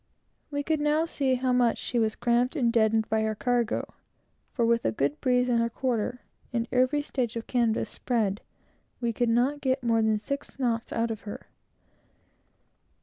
[0.49, 3.93] We could now see how much she was cramped and deadened by her cargo;
[4.51, 8.41] for with a good breeze on her quarter, and every stitch of canvas spread,
[8.99, 11.45] we could not get more than six knots out of her.